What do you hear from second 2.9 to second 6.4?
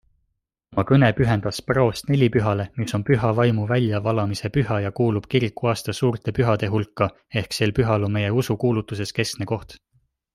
on Püha Vaimu väljavalamise püha ja kuulub kirikuaasta suurte